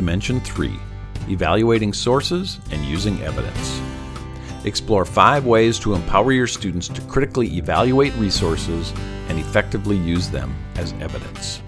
[0.00, 0.80] Dimension 3
[1.28, 3.82] Evaluating Sources and Using Evidence.
[4.64, 8.94] Explore five ways to empower your students to critically evaluate resources
[9.28, 11.60] and effectively use them as evidence.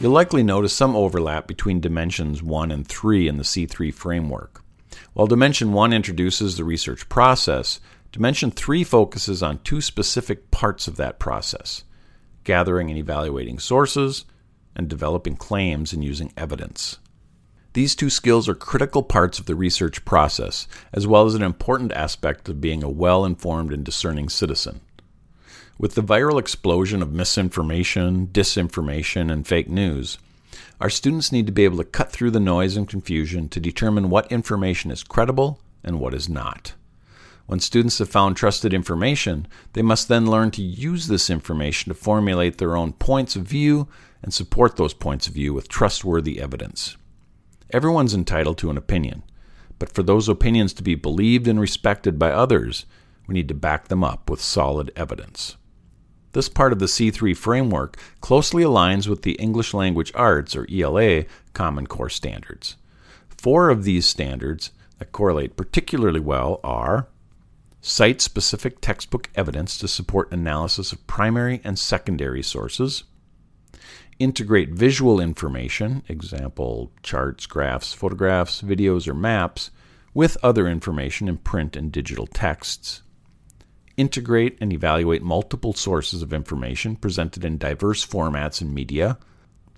[0.00, 4.62] You'll likely notice some overlap between Dimensions 1 and 3 in the C3 framework.
[5.14, 7.80] While Dimension 1 introduces the research process,
[8.12, 11.84] Dimension 3 focuses on two specific parts of that process
[12.44, 14.26] gathering and evaluating sources,
[14.76, 16.98] and developing claims and using evidence.
[17.72, 21.92] These two skills are critical parts of the research process, as well as an important
[21.92, 24.80] aspect of being a well informed and discerning citizen.
[25.78, 30.16] With the viral explosion of misinformation, disinformation, and fake news,
[30.80, 34.08] our students need to be able to cut through the noise and confusion to determine
[34.08, 36.72] what information is credible and what is not.
[37.46, 41.94] When students have found trusted information, they must then learn to use this information to
[41.94, 43.86] formulate their own points of view
[44.26, 46.96] and support those points of view with trustworthy evidence.
[47.70, 49.22] Everyone's entitled to an opinion,
[49.78, 52.86] but for those opinions to be believed and respected by others,
[53.28, 55.56] we need to back them up with solid evidence.
[56.32, 61.24] This part of the C3 framework closely aligns with the English Language Arts, or ELA,
[61.52, 62.76] Common Core standards.
[63.28, 67.06] Four of these standards that correlate particularly well are
[67.80, 73.04] Cite specific textbook evidence to support analysis of primary and secondary sources,
[74.18, 79.70] integrate visual information, example charts, graphs, photographs, videos, or maps,
[80.14, 83.02] with other information in print and digital texts,
[83.96, 89.18] integrate and evaluate multiple sources of information presented in diverse formats and media,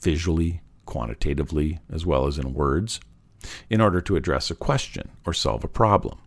[0.00, 3.00] visually, quantitatively, as well as in words,
[3.68, 6.18] in order to address a question or solve a problem.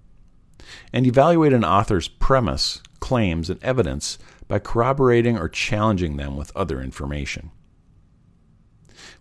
[0.93, 6.81] And evaluate an author's premise, claims, and evidence by corroborating or challenging them with other
[6.81, 7.51] information.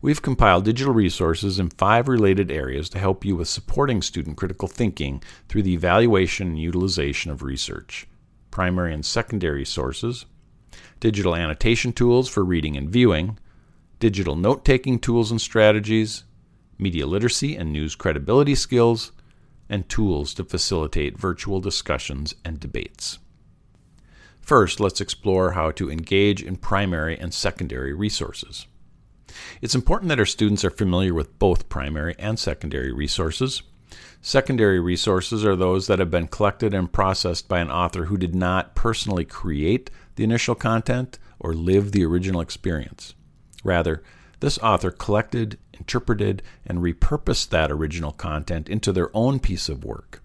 [0.03, 4.67] We've compiled digital resources in five related areas to help you with supporting student critical
[4.67, 8.07] thinking through the evaluation and utilization of research
[8.51, 10.27] primary and secondary sources,
[10.99, 13.39] digital annotation tools for reading and viewing,
[14.01, 16.25] digital note taking tools and strategies,
[16.77, 19.13] media literacy and news credibility skills,
[19.69, 23.19] and tools to facilitate virtual discussions and debates.
[24.41, 28.67] First, let's explore how to engage in primary and secondary resources.
[29.61, 33.63] It's important that our students are familiar with both primary and secondary resources.
[34.23, 38.35] Secondary resources are those that have been collected and processed by an author who did
[38.35, 43.15] not personally create the initial content or live the original experience.
[43.65, 44.03] Rather,
[44.41, 50.23] this author collected, interpreted, and repurposed that original content into their own piece of work.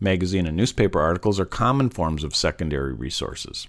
[0.00, 3.68] Magazine and newspaper articles are common forms of secondary resources.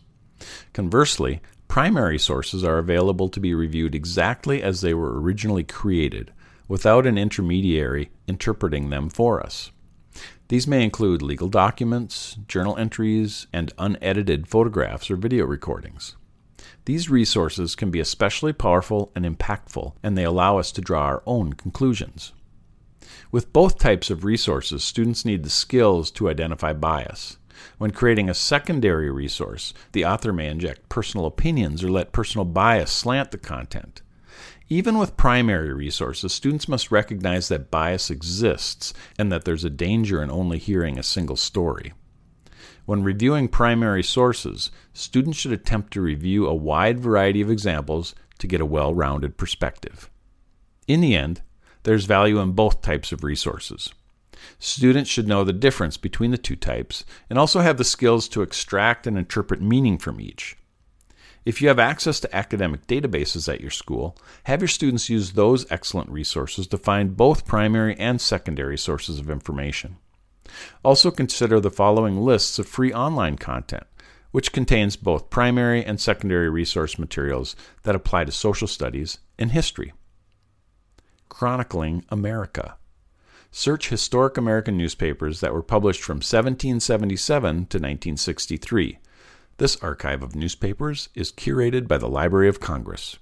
[0.73, 6.31] Conversely, primary sources are available to be reviewed exactly as they were originally created,
[6.67, 9.71] without an intermediary interpreting them for us.
[10.47, 16.15] These may include legal documents, journal entries, and unedited photographs or video recordings.
[16.85, 21.23] These resources can be especially powerful and impactful, and they allow us to draw our
[21.25, 22.31] own conclusions.
[23.31, 27.37] With both types of resources, students need the skills to identify bias.
[27.77, 32.91] When creating a secondary resource, the author may inject personal opinions or let personal bias
[32.91, 34.01] slant the content.
[34.67, 40.23] Even with primary resources, students must recognize that bias exists and that there's a danger
[40.23, 41.93] in only hearing a single story.
[42.85, 48.47] When reviewing primary sources, students should attempt to review a wide variety of examples to
[48.47, 50.09] get a well rounded perspective.
[50.87, 51.41] In the end,
[51.83, 53.93] there's value in both types of resources.
[54.59, 58.41] Students should know the difference between the two types and also have the skills to
[58.41, 60.57] extract and interpret meaning from each.
[61.45, 65.71] If you have access to academic databases at your school, have your students use those
[65.71, 69.97] excellent resources to find both primary and secondary sources of information.
[70.83, 73.83] Also, consider the following lists of free online content,
[74.31, 79.93] which contains both primary and secondary resource materials that apply to social studies and history.
[81.29, 82.77] Chronicling America.
[83.57, 88.99] Search historic American newspapers that were published from 1777 to 1963
[89.57, 93.17] this archive of newspapers is curated by the Library of Congress.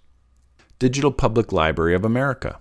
[0.80, 2.59] Digital Public Library of America.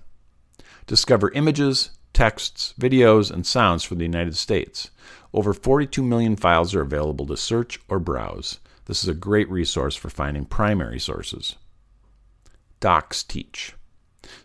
[0.87, 4.91] Discover images, texts, videos, and sounds from the United States.
[5.33, 8.61] Over 42 million files are available to search or browse.
[8.85, 11.57] This is a great resource for finding primary sources.
[12.83, 13.73] DocsTeach.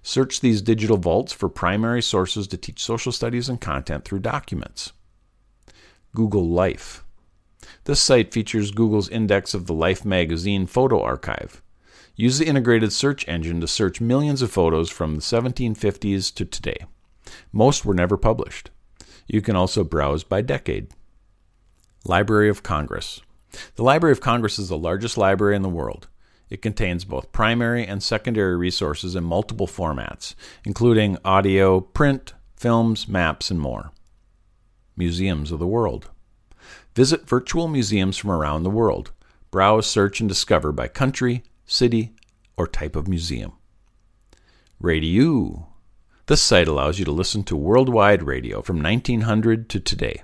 [0.02, 4.94] Search these digital vaults for primary sources to teach social studies and content through documents.
[6.16, 7.04] Google Life.
[7.84, 11.62] This site features Google's index of the Life magazine photo archive.
[12.16, 16.86] Use the integrated search engine to search millions of photos from the 1750s to today.
[17.52, 18.72] Most were never published.
[19.28, 20.90] You can also browse by decade.
[22.06, 23.22] Library of Congress.
[23.76, 26.08] The Library of Congress is the largest library in the world.
[26.50, 30.34] It contains both primary and secondary resources in multiple formats,
[30.64, 33.92] including audio, print, films, maps, and more.
[34.96, 36.10] Museums of the World.
[36.96, 39.12] Visit virtual museums from around the world.
[39.52, 42.14] Browse, search, and discover by country, city,
[42.56, 43.54] or type of museum.
[44.80, 45.68] Radio.
[46.28, 50.24] This site allows you to listen to worldwide radio from 1900 to today.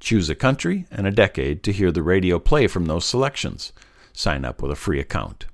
[0.00, 3.72] Choose a country and a decade to hear the radio play from those selections.
[4.12, 5.46] Sign up with a free account.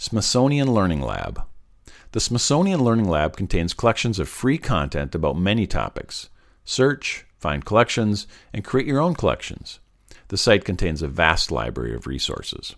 [0.00, 1.42] Smithsonian Learning Lab.
[2.12, 6.30] The Smithsonian Learning Lab contains collections of free content about many topics.
[6.64, 9.80] Search, find collections, and create your own collections.
[10.28, 12.76] The site contains a vast library of resources.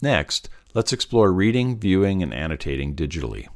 [0.00, 3.48] Next, let's explore reading, viewing, and annotating digitally.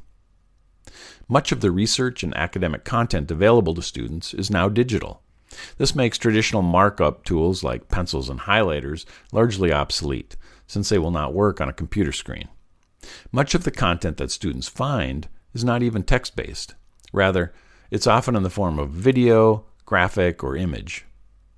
[1.29, 5.23] Much of the research and academic content available to students is now digital.
[5.77, 10.35] This makes traditional markup tools like pencils and highlighters largely obsolete,
[10.67, 12.47] since they will not work on a computer screen.
[13.31, 16.75] Much of the content that students find is not even text based.
[17.13, 17.53] Rather,
[17.91, 21.05] it's often in the form of video, graphic, or image.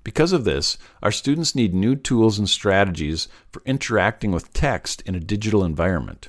[0.04, 5.14] Because of this, our students need new tools and strategies for interacting with text in
[5.14, 6.28] a digital environment.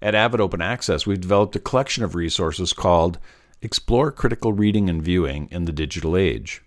[0.00, 3.18] At Avid Open Access, we've developed a collection of resources called
[3.64, 6.62] Explore Critical Reading and Viewing in the Digital Age.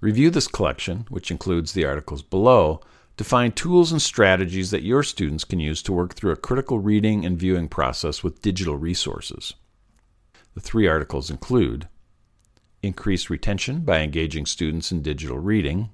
[0.00, 2.80] Review this collection, which includes the articles below,
[3.18, 6.78] to find tools and strategies that your students can use to work through a critical
[6.78, 9.52] reading and viewing process with digital resources.
[10.54, 11.86] The three articles include
[12.82, 15.90] increase retention by engaging students in digital reading,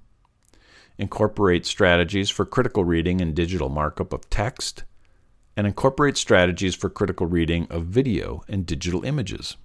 [0.99, 4.85] incorporate strategies for critical reading and digital markup of text,
[5.57, 9.57] and incorporate strategies for critical reading of video and digital images.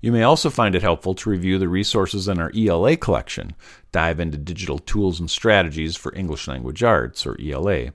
[0.00, 3.54] You may also find it helpful to review the resources in our ELA collection,
[3.92, 7.92] dive into digital tools and strategies for English language arts, or ELA,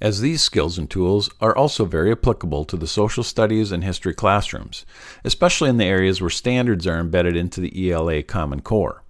[0.00, 4.14] as these skills and tools are also very applicable to the social studies and history
[4.14, 4.86] classrooms,
[5.24, 9.02] especially in the areas where standards are embedded into the ELA Common Core.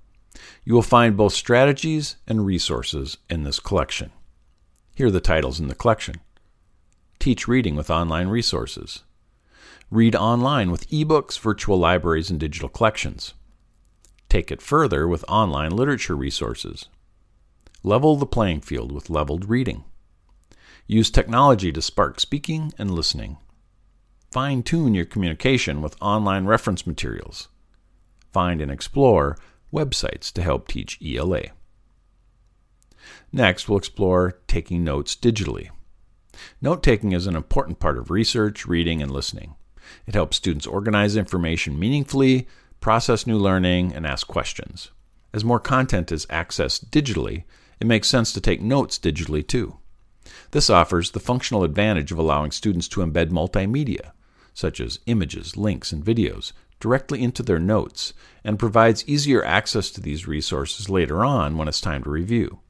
[0.65, 4.11] You will find both strategies and resources in this collection.
[4.95, 6.17] Here are the titles in the collection
[7.19, 9.03] Teach Reading with Online Resources,
[9.95, 13.33] Read Online with ebooks, virtual libraries, and digital collections,
[14.29, 16.89] Take It Further with online literature resources,
[17.85, 19.85] Level the Playing Field with leveled reading.
[20.89, 23.37] Use technology to spark speaking and listening.
[24.33, 27.47] Fine tune your communication with online reference materials.
[28.33, 29.39] Find and explore
[29.73, 31.43] websites to help teach ELA.
[33.31, 35.69] Next, we'll explore taking notes digitally.
[36.61, 39.55] Note taking is an important part of research, reading, and listening.
[40.07, 42.47] It helps students organize information meaningfully,
[42.81, 44.91] process new learning, and ask questions.
[45.33, 47.45] As more content is accessed digitally,
[47.81, 49.79] it makes sense to take notes digitally too.
[50.53, 54.13] This offers the functional advantage of allowing students to embed multimedia,
[54.55, 58.13] such as images, links, and videos, directly into their notes
[58.45, 62.61] and provides easier access to these resources later on when it's time to review.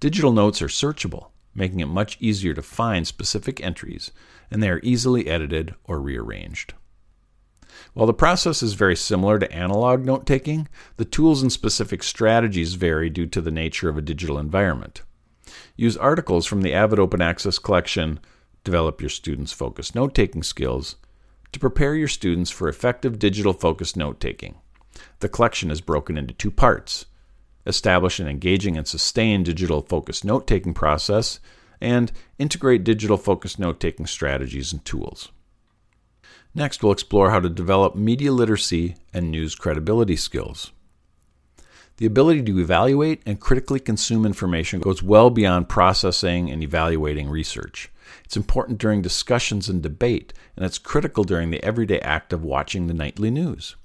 [0.00, 1.28] Digital notes are searchable,
[1.60, 4.10] making it much easier to find specific entries,
[4.50, 6.72] and they are easily edited or rearranged.
[7.92, 12.74] While the process is very similar to analog note taking, the tools and specific strategies
[12.74, 15.02] vary due to the nature of a digital environment.
[15.76, 18.20] Use articles from the Avid Open Access collection,
[18.64, 20.96] develop your students' focused note taking skills,
[21.52, 24.54] to prepare your students for effective digital focused note taking.
[25.18, 27.04] The collection is broken into two parts
[27.66, 31.40] establish an engaging and sustained digital focused note taking process,
[31.80, 35.30] and integrate digital focused note taking strategies and tools.
[36.54, 40.72] Next, we'll explore how to develop media literacy and news credibility skills.
[41.98, 47.90] The ability to evaluate and critically consume information goes well beyond processing and evaluating research.
[48.24, 52.86] It's important during discussions and debate, and it's critical during the everyday act of watching
[52.86, 53.76] the nightly news.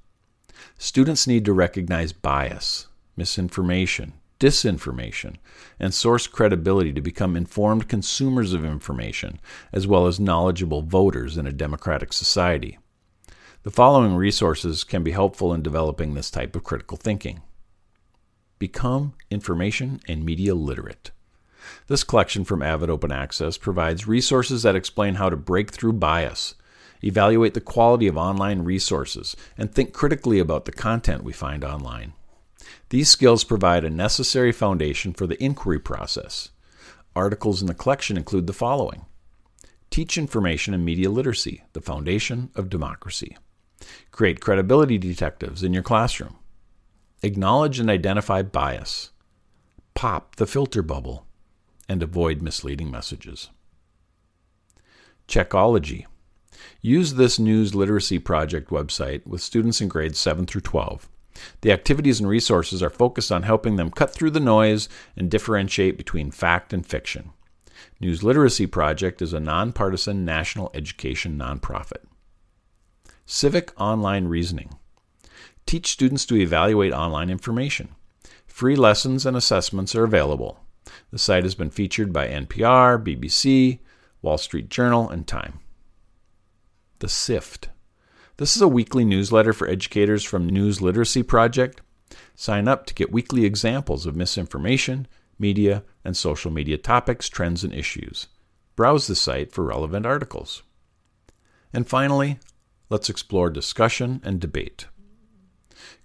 [0.77, 5.35] Students need to recognize bias, misinformation, disinformation,
[5.79, 9.39] and source credibility to become informed consumers of information,
[9.71, 12.77] as well as knowledgeable voters in a democratic society.
[13.63, 17.41] The following resources can be helpful in developing this type of critical thinking.
[18.59, 21.11] Become information and media literate.
[21.87, 26.53] This collection from Avid Open Access provides resources that explain how to break through bias,
[27.03, 32.13] evaluate the quality of online resources, and think critically about the content we find online.
[32.89, 36.49] These skills provide a necessary foundation for the inquiry process.
[37.15, 39.05] Articles in the collection include the following
[39.89, 43.37] Teach information and media literacy, the foundation of democracy.
[44.11, 46.35] Create credibility detectives in your classroom.
[47.23, 49.11] Acknowledge and identify bias.
[49.93, 51.25] Pop the filter bubble.
[51.87, 53.49] And avoid misleading messages.
[55.27, 56.05] Checkology.
[56.81, 61.09] Use this News Literacy Project website with students in grades 7 through 12.
[61.61, 65.97] The activities and resources are focused on helping them cut through the noise and differentiate
[65.97, 67.31] between fact and fiction.
[67.99, 72.03] News Literacy Project is a nonpartisan national education nonprofit.
[73.25, 74.75] Civic Online Reasoning.
[75.65, 77.95] Teach students to evaluate online information.
[78.45, 80.59] Free lessons and assessments are available.
[81.11, 83.79] The site has been featured by NPR, BBC,
[84.21, 85.59] Wall Street Journal, and Time.
[86.99, 87.69] The SIFT.
[88.37, 91.79] This is a weekly newsletter for educators from News Literacy Project.
[92.35, 95.07] Sign up to get weekly examples of misinformation,
[95.39, 98.27] media, and social media topics, trends, and issues.
[98.75, 100.63] Browse the site for relevant articles.
[101.71, 102.39] And finally,
[102.89, 104.87] let's explore discussion and debate.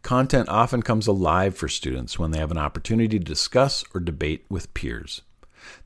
[0.03, 4.45] Content often comes alive for students when they have an opportunity to discuss or debate
[4.49, 5.23] with peers.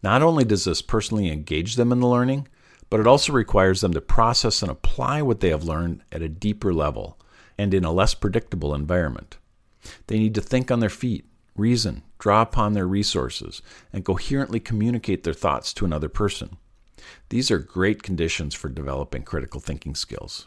[0.03, 2.49] Not only does this personally engage them in the learning,
[2.95, 6.29] but it also requires them to process and apply what they have learned at a
[6.29, 7.19] deeper level
[7.59, 9.37] and in a less predictable environment.
[10.07, 11.25] They need to think on their feet,
[11.57, 16.57] reason, draw upon their resources, and coherently communicate their thoughts to another person.
[17.31, 20.47] These are great conditions for developing critical thinking skills.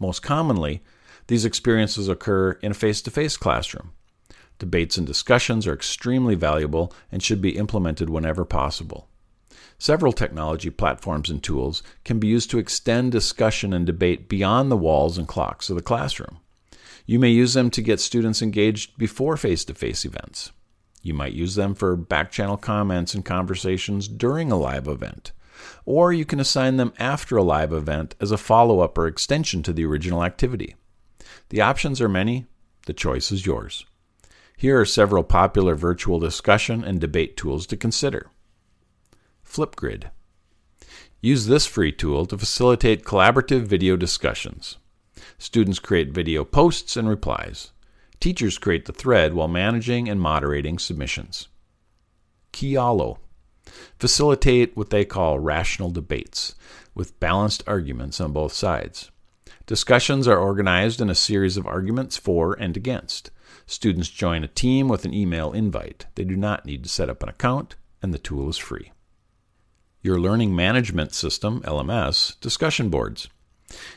[0.00, 0.82] Most commonly,
[1.28, 3.92] these experiences occur in a face to face classroom.
[4.58, 9.08] Debates and discussions are extremely valuable and should be implemented whenever possible.
[9.78, 14.76] Several technology platforms and tools can be used to extend discussion and debate beyond the
[14.76, 16.38] walls and clocks of the classroom.
[17.06, 20.52] You may use them to get students engaged before face to face events.
[21.02, 25.32] You might use them for backchannel comments and conversations during a live event.
[25.84, 29.62] Or you can assign them after a live event as a follow up or extension
[29.64, 30.76] to the original activity.
[31.50, 32.46] The options are many,
[32.86, 33.84] the choice is yours.
[34.56, 38.30] Here are several popular virtual discussion and debate tools to consider.
[39.54, 40.10] Flipgrid.
[41.20, 44.78] Use this free tool to facilitate collaborative video discussions.
[45.38, 47.70] Students create video posts and replies.
[48.18, 51.46] Teachers create the thread while managing and moderating submissions.
[52.52, 53.18] Kialo.
[53.96, 56.56] Facilitate what they call rational debates,
[56.92, 59.12] with balanced arguments on both sides.
[59.66, 63.30] Discussions are organized in a series of arguments for and against.
[63.66, 66.06] Students join a team with an email invite.
[66.16, 68.90] They do not need to set up an account, and the tool is free.
[70.04, 73.30] Your Learning Management System, LMS, discussion boards.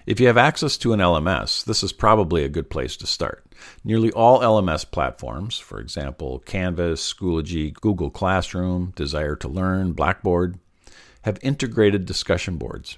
[0.05, 3.45] If you have access to an LMS, this is probably a good place to start.
[3.83, 10.57] Nearly all LMS platforms, for example, Canvas, Schoology, Google Classroom, Desire2Learn, Blackboard,
[11.23, 12.97] have integrated discussion boards.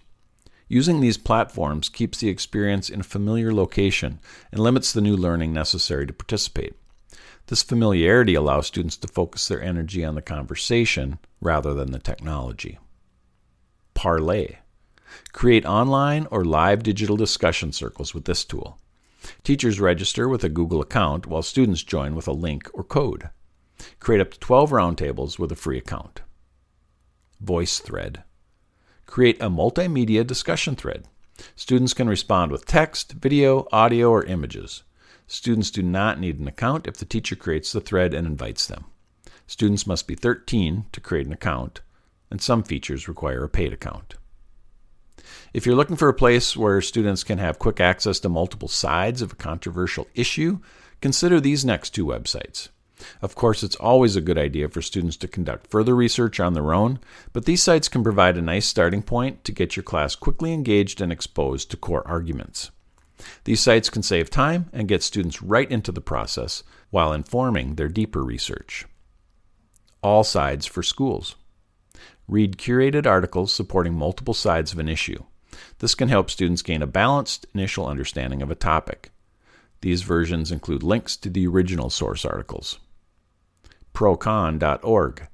[0.68, 4.20] Using these platforms keeps the experience in a familiar location
[4.51, 6.75] and limits the new learning necessary to participate.
[7.48, 12.78] This familiarity allows students to focus their energy on the conversation rather than the technology.
[14.00, 14.60] Parlay.
[15.34, 18.79] Create online or live digital discussion circles with this tool.
[19.44, 23.29] Teachers register with a Google account while students join with a link or code.
[24.00, 26.22] Create up to 12 roundtables with a free account.
[27.44, 28.24] VoiceThread.
[29.06, 31.03] Create a multimedia discussion thread.
[31.58, 34.84] Students can respond with text, video, audio, or images.
[35.27, 38.86] Students do not need an account if the teacher creates the thread and invites them.
[39.46, 41.82] Students must be 13 to create an account,
[42.29, 44.15] and some features require a paid account.
[45.53, 49.21] If you're looking for a place where students can have quick access to multiple sides
[49.21, 50.59] of a controversial issue,
[51.01, 52.69] consider these next two websites.
[53.21, 56.74] Of course, it's always a good idea for students to conduct further research on their
[56.74, 57.00] own,
[57.31, 61.01] but these sites can provide a nice starting point to get your class quickly engaged
[61.01, 62.71] and exposed to core arguments.
[63.45, 67.89] These sites can save time and get students right into the process while informing their
[67.89, 68.86] deeper research.
[70.03, 71.36] AllSides for schools.
[72.29, 75.24] Read curated articles supporting multiple sides of an issue.
[75.79, 79.09] This can help students gain a balanced initial understanding of a topic.
[79.81, 82.79] These versions include links to the original source articles
[83.95, 85.27] procon.org.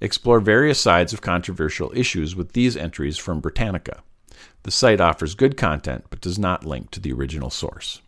[0.00, 4.02] Explore various sides of controversial issues with these entries from Britannica.
[4.62, 8.00] The site offers good content but does not link to the original source.